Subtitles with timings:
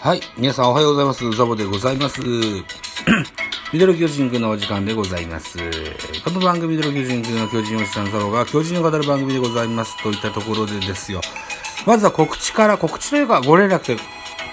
[0.00, 0.20] はい。
[0.36, 1.28] 皆さんおはようございます。
[1.32, 2.20] ザボでございます。
[3.72, 5.58] ミドル巨人くんのお時間でございます。
[6.24, 11.20] この番組ミドル巨人くんの巨人おじさんザボが巨人を語る番組でございますといったところでですよ。
[11.84, 13.98] まずは告知から、告知というかご連絡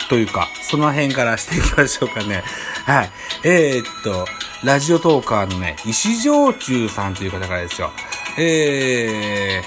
[0.10, 2.44] というか、その辺からしていきましょうかね。
[2.86, 3.12] はい。
[3.44, 4.26] えー、っと、
[4.64, 7.92] ラジオトーカーのね、石上中さんという方からですよ。
[8.40, 9.62] え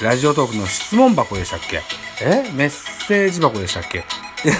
[0.00, 1.80] ー、ラジオトークの質問箱でしたっけ？
[2.20, 2.50] え？
[2.52, 4.04] メッセージ箱でしたっけ？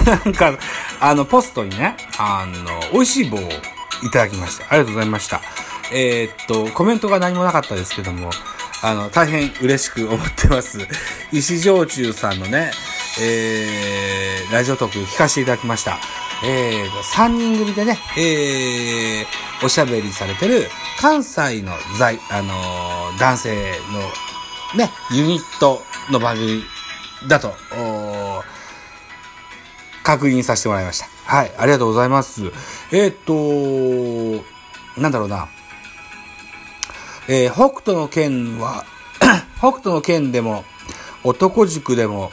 [0.05, 0.57] なんか、
[0.99, 4.65] あの、ポストにね、あの、美味しい棒をいただきました。
[4.65, 5.41] ありがとうございました。
[5.93, 8.31] えー、っと、コメントが何もなかったですけども、
[8.81, 10.79] あの、大変嬉しく思ってます。
[11.31, 12.71] 石上中さんのね、
[13.21, 15.97] えー、ラジオトーク聞かせていただきました。
[16.43, 20.65] えー、3人組でね、えー、おしゃべりされてる
[20.99, 23.55] 関西の在、あのー男性
[23.91, 25.81] のね、ユニット
[26.11, 26.63] の番組
[27.27, 27.53] だと、
[30.05, 31.07] 確認させてもらいました。
[31.25, 32.51] はい、ありがとうございます。
[32.91, 35.49] えーっと、なんだろうな。
[37.27, 38.85] えー北斗の剣は、
[39.57, 40.63] 北斗の剣 でも、
[41.23, 42.31] 男塾でも、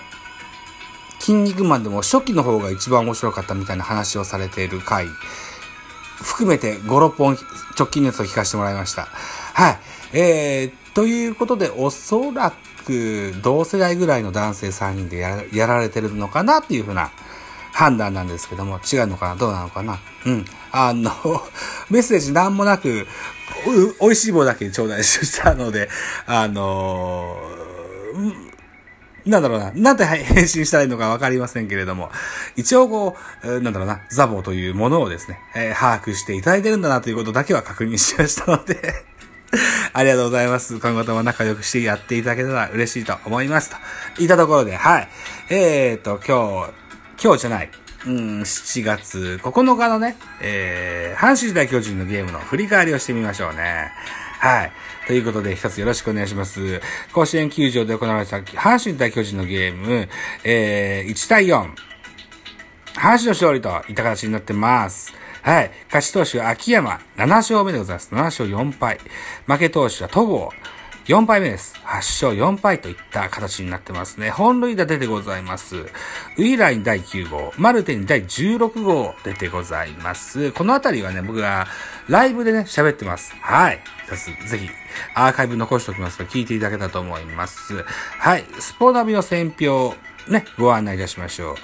[1.18, 5.06] 筋肉マンでも初期の方が一番面白かったみたいな話をされている回、
[6.20, 7.38] 含めて5、6本
[7.78, 9.08] 直近のやつを聞かせてもらいました。
[9.54, 9.78] はい。
[10.12, 12.52] えー、ということで、おそら
[12.84, 17.10] く同世代ぐらいの男性3人でやられてるのかなっていうふうな
[17.72, 19.36] 判断なんですけども、違うのかな？
[19.36, 19.98] どうなのかな？
[20.26, 20.44] うん。
[20.70, 21.10] あの、
[21.90, 23.06] メッセージなんもなく、
[24.00, 25.88] 美味しい棒だけ頂戴したので、
[26.26, 27.36] あの
[28.14, 28.52] うん
[29.24, 32.10] なんだろうな、なんて返信したいのかわかりませんけれども、
[32.56, 39.04] 一応こう、なんだろうな、ザボというものをですね、えー把握していただいてるんだなということだけは確認しましたので、
[39.92, 40.78] ありがとうございます。
[40.80, 43.70] 今後とも仲良くしてやっていただけたら嬉しいと思います。
[43.70, 43.76] と
[44.18, 45.08] 言ったところで、はい。
[45.50, 46.81] えーと、今日、
[47.22, 47.70] 今日じゃない。
[48.04, 53.92] うん、7月9日のね、えー、阪神大巨人のゲームの振り返りをしてみましょうね。
[54.40, 54.72] はい。
[55.06, 56.80] ということで、一つよろしくお願いします。
[57.12, 60.08] 甲子園球場で行われた阪神対巨人のゲーム、
[60.42, 61.70] えー、1対4。
[62.94, 65.14] 阪神の勝利といった形になってます。
[65.42, 65.70] はい。
[65.86, 68.08] 勝ち投手は秋山、7勝目でございます。
[68.12, 68.98] 7勝4敗。
[69.46, 70.50] 負け投手は戸郷、
[71.06, 71.74] 4敗目です。
[71.84, 74.30] 8勝4敗といった形になってますね。
[74.30, 75.76] 本塁打出てございます。
[75.76, 80.52] ウィーラーに第9号、マルテに第16号出てございます。
[80.52, 81.66] このあたりはね、僕が
[82.08, 83.34] ライブでね、喋ってます。
[83.40, 83.80] はい。
[84.46, 84.68] ぜひ、
[85.14, 87.84] アーカイブ残しておきますので、聞いていただけたと思います。
[88.18, 88.44] はい。
[88.60, 89.94] スポナビの選評、
[90.28, 91.54] ね、ご案内いたしましょう。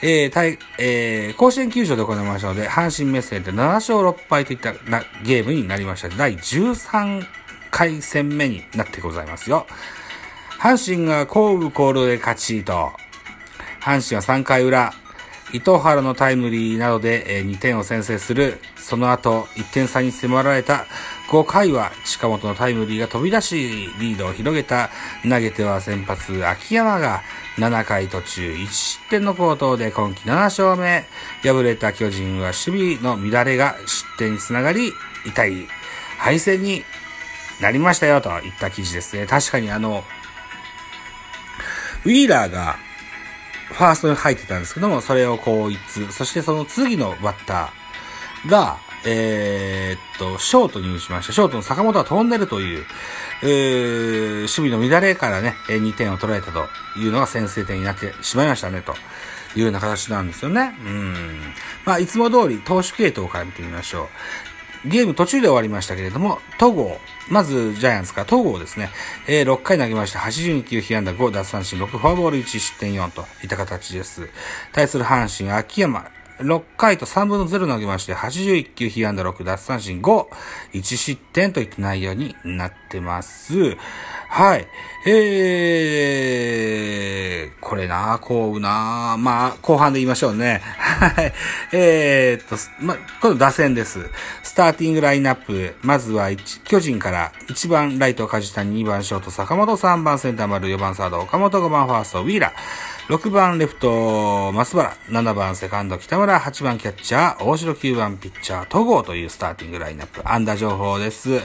[0.00, 6.08] えー、対、えー、甲子園球場で行われましたので、阪神目線で7勝6敗といったなゲームになりました。
[6.08, 7.26] 第13
[7.70, 9.66] 回戦目になってございますよ。
[10.58, 12.92] 阪神が降雨コールで勝ちと、
[13.80, 14.92] 阪神は3回裏、
[15.52, 18.58] 糸原のタイムリーなどで2点を先制する。
[18.76, 20.86] その後、1点差に迫られた
[21.28, 24.90] 5回は近本のタイムリーが飛び出し、リードを広げた。
[25.22, 27.22] 投げては先発、秋山が
[27.58, 31.04] 7回途中1失点の好投で今季7勝目。
[31.42, 34.92] 敗れた巨人は守備の乱れが失点につながり、
[35.24, 35.68] 痛い
[36.18, 36.84] 敗戦に
[37.60, 39.26] なりましたよといった記事ですね。
[39.26, 40.04] 確かにあの、
[42.04, 42.76] ウィーラーが
[43.68, 51.32] ファーストに入ってたんですけども、それをこう一通、そしてその次のバッターが、えーっと、ショートに打ちました。
[51.32, 52.86] ショートの坂本は飛んでるという、
[53.42, 56.66] えー、守備の乱れからね、2点を取られたと
[56.98, 58.94] いうのが先制点になってしまいましたね、と
[59.56, 60.76] いうような形なんですよね。
[60.84, 61.40] うん。
[61.84, 64.08] まあ、いつも通り投手系統から見てみましょう。
[64.86, 66.98] ゲーム途中で終わりましたけれども、戸郷、
[67.28, 68.90] まずジャイアンツから戸郷ですね、
[69.26, 70.20] えー6回投げました。
[70.20, 74.28] 82球、被安打5、奪三振6、フォアボール1、失点4といった形です。
[74.72, 80.26] 対する阪神、秋山、6回と3分の0投げまして、81球、被安打6、奪三振5、
[80.74, 83.76] 1失点といった内容になってます。
[84.28, 84.66] はい。
[85.08, 90.60] えー、これな、こうな、まあ、後半で言いましょうね。
[90.64, 91.32] はい。
[91.72, 94.00] えーっと、ま、この打線です。
[94.42, 95.74] スターティングラインナップ。
[95.82, 102.95] まずは1、巨人から1番ライト梶谷、2番ショート坂本、3番センター丸、4番サード岡本、5番ファーストウィーラー。
[103.08, 110.28] 6番レフト、松原、7番セカンド北村、8番キャッチャー、大城9番ピッチャー、戸郷というスターティングラインナップ。
[110.28, 111.40] 安打情報です。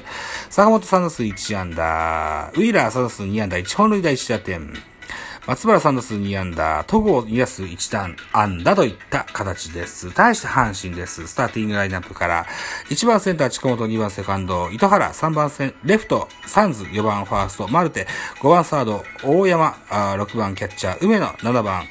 [0.50, 4.91] 坂本3打数1安打、ウィーラー3打数2安打、1本塁打1打点。
[5.48, 10.14] 松原3打数2安打、戸郷2打数1弾安打といった形です。
[10.14, 11.26] 対して阪神です。
[11.26, 12.46] スターティングラインナップから、
[12.90, 18.06] 1番センター近本、2番セカンド、糸原、3番セン、レフト、サンズ、4番ファースト、マルテ、
[18.40, 21.86] 5番サード、大山、あ6番キャッチャー、梅野、7番、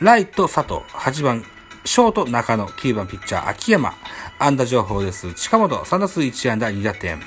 [0.00, 1.44] ライト、佐藤、8番、
[1.84, 3.94] ショート中野、9番ピッチャー秋山、
[4.40, 5.32] 安打情報です。
[5.34, 7.22] 近本、3打数1安打2打点。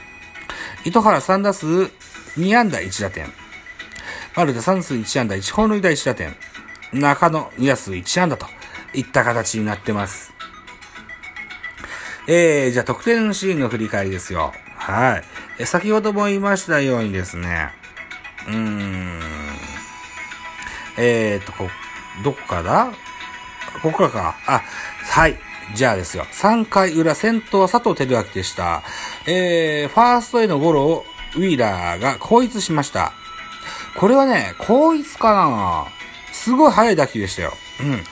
[0.84, 1.66] 糸原3打数
[2.38, 3.41] 2安打1打点。
[4.36, 6.36] 丸田3数1安打1本塁打1打点。
[6.94, 8.46] 中野2打数1安打と
[8.94, 10.34] いった形になってます。
[12.28, 14.54] えー、じゃあ得点シーンの振り返りですよ。
[14.76, 15.24] はい。
[15.60, 17.72] え先ほども言いましたようにですね、
[18.48, 19.20] うーん、
[20.98, 21.70] えーと、こ、
[22.24, 22.92] どこかだ
[23.82, 24.36] ここからか。
[24.48, 24.62] あ、
[25.10, 25.38] はい。
[25.76, 26.26] じゃあですよ。
[26.32, 28.84] 3回裏、先頭は佐藤輝明でした。
[29.28, 31.06] えー、ファーストへのゴロを
[31.36, 33.14] ウィーラーが後逸しました。
[33.96, 35.86] これはね、後逸かな
[36.32, 37.54] すごい速い打球でしたよ。
[37.80, 38.04] うん。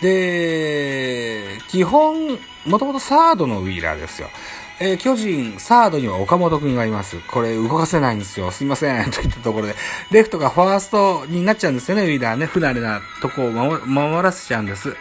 [0.00, 4.28] で、基本、もともとサードのウィーラーですよ。
[4.80, 7.18] えー、巨人、サードには岡本くんがいます。
[7.28, 8.50] これ動かせないんですよ。
[8.52, 9.10] すいません。
[9.10, 9.74] といったところで、
[10.12, 12.46] レフトがファーストになっちゃうんですよね、ウィーラーね。
[12.46, 14.94] 不慣れなとこを守らせちゃうんです。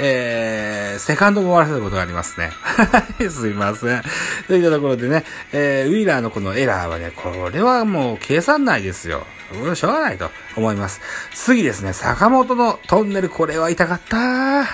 [0.00, 2.52] えー、セカンドも終わらせることがありますね。
[3.30, 4.02] すいません。
[4.46, 9.26] といったところでね、えー、ウィーラーのこのエラーはね、これはもう計算内ですよ。
[9.74, 11.00] しょうがないと思います。
[11.34, 14.66] 次ですね、坂本のトンネル、これは痛かった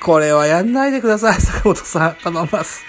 [0.00, 2.16] これはやんないでください、 坂本さん。
[2.22, 2.84] 頼みます。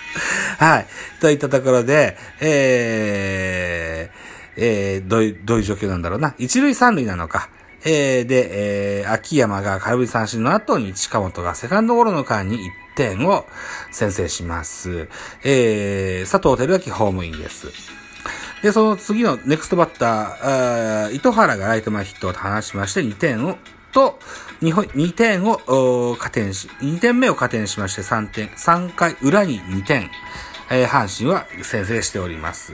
[0.57, 0.87] はい。
[1.19, 4.17] といったところで、えー、
[4.57, 6.33] えー、どういう、どういう状況なんだろうな。
[6.37, 7.49] 一塁三塁なのか。
[7.83, 12.59] えー、で、えー、秋山が空振り三振の後に近本がセカンドゴロの間に1
[12.95, 13.45] 点を
[13.91, 15.07] 先制します。
[15.43, 17.67] えー、佐藤輝明ホームインです。
[18.61, 23.57] で、その次のネクストバッター、糸原がライト前ヒットを放しまして2点を、
[23.91, 24.19] と、
[24.61, 30.09] 2, 2点を加点し、2点目を加点しまして3点、3回裏に2点、
[30.71, 32.73] えー、阪神は先制しております。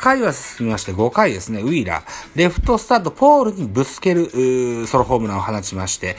[0.00, 2.04] 回は進みまして5回ですね、ウィーラー、
[2.34, 6.16] レフトスタンドポールにぶつける、ソロホームランを放ちまして、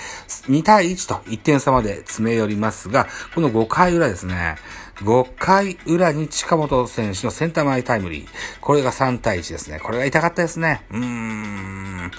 [0.48, 4.58] 2対1と1点差まで詰め寄りますが、この5回裏ですね、
[4.98, 8.28] 5回裏に近本選手のセンター前タイムリー。
[8.62, 9.80] これが3対1ですね。
[9.80, 10.84] これが痛かったですね。
[10.92, 12.12] うーん。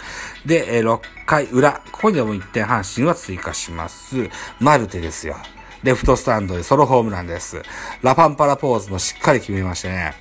[0.45, 1.81] で、6回裏。
[1.93, 4.29] ここにでも1点阪神は追加します。
[4.59, 5.37] マルテですよ。
[5.83, 7.63] レフトスタンドでソロホームランです。
[8.03, 10.15] ラパンパラポーズもしっかり決めましてね。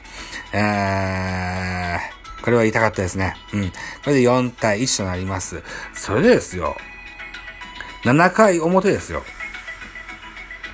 [0.54, 3.36] えー、これは痛かったですね。
[3.54, 3.70] うん。
[3.70, 3.76] こ
[4.08, 5.62] れで4対1となります。
[5.94, 6.76] それでですよ。
[8.04, 9.24] 7回表ですよ。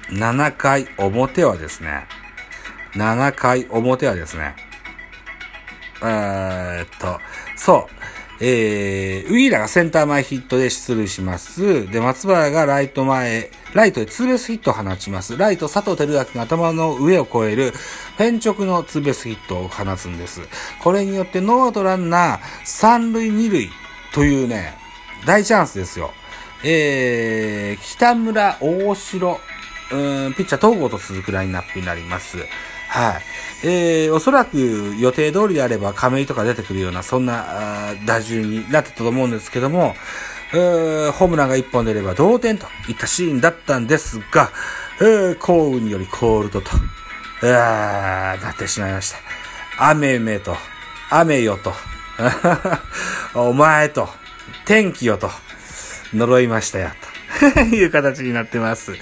[0.09, 2.07] 7回表はですね、
[2.93, 4.55] 7回表はですね、
[6.01, 7.19] えー、っと、
[7.57, 7.96] そう、
[8.39, 11.89] えー、ウィーラーがセンター前ヒットで出塁します。
[11.91, 15.37] で、松原がライト前、ライトでツーベースヒットを放ちます。
[15.37, 20.41] ライト佐藤輝明が頭の上を越える、フェン直のツーベースヒットを放つんです。
[20.81, 23.69] これによってノーアウトランナー三塁二塁
[24.13, 24.75] というね、
[25.25, 26.11] 大チャンスですよ。
[26.63, 29.39] えー、北村大城、
[29.91, 29.95] う
[30.29, 32.37] ん、ピッチャー統合と続くラインナップになります。
[32.89, 33.21] はい。
[33.63, 34.57] えー、おそらく
[34.99, 39.95] 予定通りであれば亀井とか出てくるような、そんな打順になってたと思うんですけども
[40.53, 44.49] え、ホームランが1本出れば同点といったシーンだったんですが、
[45.01, 46.69] えー、幸運によりコールドと、
[47.43, 49.17] あなってしまいました。
[49.91, 50.55] 雨めと、
[51.09, 51.73] 雨よと、
[53.35, 54.09] お前と、
[54.65, 55.29] 天気よと、
[56.13, 56.91] 呪いましたよ、
[57.43, 58.97] と いう形になってます。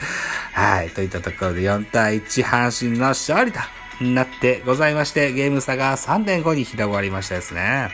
[0.53, 0.89] はい。
[0.89, 3.59] といったところで4対1阪神の勝利と
[4.01, 7.89] なってございまして、ゲーム差が3.5に広がりましたですね。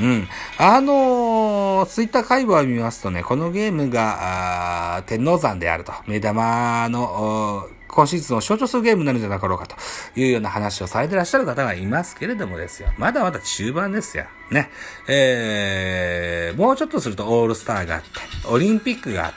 [0.00, 0.28] うん。
[0.58, 9.76] あのー、ツイッター会話を見ますとね、このゲームが、天王山であると、目玉の、今シーズンを象徴するゲームになるんじゃなかろうかと
[10.16, 12.88] いうような話をされてらっしゃる方がいますけれどもですよ。
[12.98, 14.24] まだまだ中盤ですよ。
[14.50, 14.68] ね。
[15.06, 18.08] えー、もうちょっとするとオールスターがあって、
[18.48, 19.32] オリンピックがあっ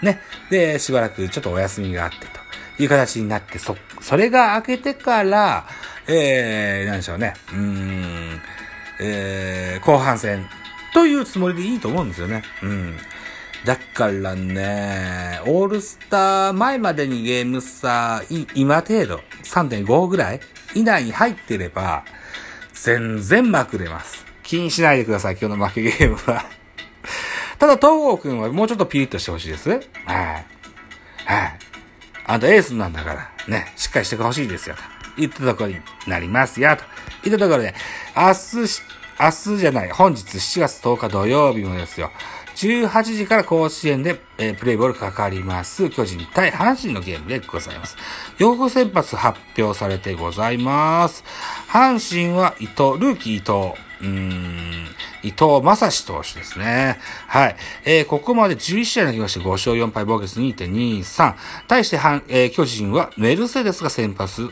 [0.00, 0.20] て、ね。
[0.48, 2.41] で、しばらくちょっとお休みがあってと
[2.78, 5.66] いう形になって、そ、それが明けてから、
[6.06, 7.34] えー、なんでしょうね。
[7.52, 8.40] うん、
[9.00, 10.48] えー、後半戦
[10.92, 12.42] というつもりでいいと思うんですよね。
[12.62, 12.96] うん。
[13.64, 18.22] だからね、オールスター前までにゲーム差、
[18.54, 20.40] 今程度、3.5ぐらい
[20.74, 22.04] 以内に入ってれば、
[22.72, 24.26] 全然まくれます。
[24.42, 26.44] 気にしないでください、今日の負けゲームは。
[27.58, 29.70] ただ、東郷くんはもうちょっとピリッとしてほしいです。
[29.70, 29.80] はい。
[30.08, 30.46] はい。
[32.26, 34.82] あんたエースなんだから、ね、しっかりしてほしいですよ、と
[35.16, 35.76] 言ったところに
[36.06, 36.84] なりますよ、と
[37.24, 37.74] 言ったところで、
[38.16, 38.82] 明日、
[39.20, 42.10] 明日じゃない、本日7月10日土曜日もですよ。
[42.54, 45.88] 18時から甲子園で、えー、プレイボールかかります。
[45.90, 47.96] 巨人対阪神のゲームでございます。
[48.38, 51.24] 洋風先発発表されてございます。
[51.68, 53.91] 阪神は伊藤、ルーキー伊藤。
[54.02, 54.86] うん、
[55.22, 56.98] 伊藤正史投手ですね。
[57.28, 57.56] はい。
[57.84, 61.34] えー、ここまで11試合投げまして5勝4敗防御率2.23。
[61.68, 64.50] 対してはん、えー、巨人はメルセデスが先発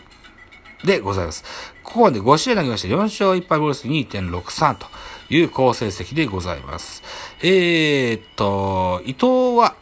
[0.85, 1.45] でございます。
[1.83, 4.87] ここまで5試合投げまして4勝1敗防御率2.63と
[5.28, 7.02] いう好成績でございます。
[7.42, 9.75] えー、っと、伊藤は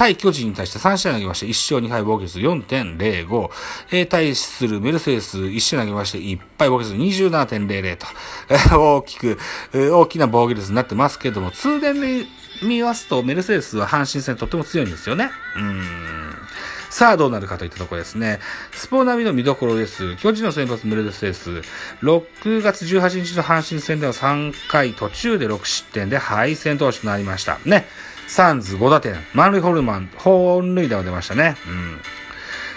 [0.00, 3.50] 対巨人に対して3試合投げまして、1勝2敗防御率4.05。
[3.92, 8.06] えー、対するメルセデス1試合投げまして、1敗防御率27.00と、
[8.48, 9.38] えー、大きく、
[9.74, 12.24] えー、大きな防御率になってますけども、通年目
[12.66, 15.28] 見ますと、メルセデスは阪神戦とっても強いんですよね。
[15.58, 16.32] うん。
[16.88, 18.40] さあどうなるかといったところですね。
[18.72, 20.16] スポーナビの見どころです。
[20.16, 21.60] 巨人の先発メルセデス。
[22.02, 27.58] 6月18日の阪神戦では3回途中で6失点で敗戦投手となりました。
[27.66, 27.86] ね。
[28.30, 31.56] サンズ5打点、満塁ホルマン、本塁打が出ましたね。
[31.66, 32.00] うん。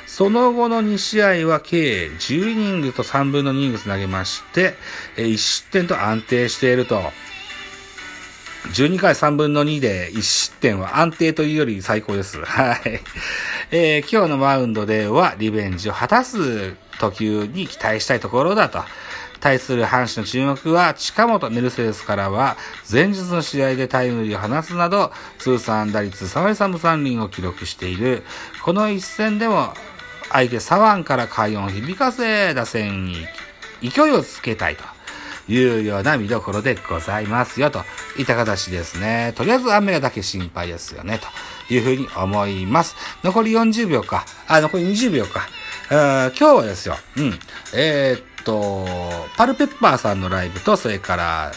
[0.07, 4.73] その後の2試合は計10イニングと3分の2イニング投げまして、
[5.15, 7.03] 1失点と安定していると。
[8.73, 12.41] 12回3分の2で1失点は安定というより最高です。
[12.43, 13.01] はい。
[13.69, 18.83] えー、今日のマウンドではリベンジを果たす途球に期待したいところだと。
[19.43, 22.55] 対する阪神の注目は、近本メルセデスからは、
[22.89, 28.23] 前日の試合でタイムリーを放つなど、通算打率3割3分3厘を記録している。
[28.63, 29.73] この一戦でも、
[30.31, 33.27] 相手左腕から快音を響かせ、打線に
[33.81, 34.83] 勢いをつけたいと。
[35.49, 37.81] いうような見どころでございますよ、と
[38.17, 39.33] いった形ですね。
[39.35, 41.19] とりあえず雨だけ心配ですよね、
[41.67, 42.95] というふうに思います。
[43.25, 44.25] 残り40秒か。
[44.47, 45.49] あ、残り20秒か。
[45.89, 46.95] 今日はですよ。
[47.17, 47.39] うん。
[47.73, 48.85] えー、っと、
[49.37, 51.51] パルペッパーさんのライブと、それから、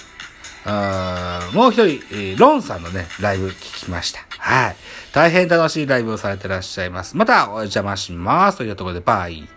[1.52, 4.20] もう一人、ロンさんのね、ライブ聞きました。
[4.38, 4.76] はい。
[5.12, 7.16] 大変楽しいライブをされてらっしゃいます。
[7.16, 8.58] またお邪魔します。
[8.58, 9.48] というところで、バイ。